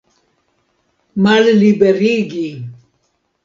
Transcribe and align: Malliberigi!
Malliberigi! 1.23 2.51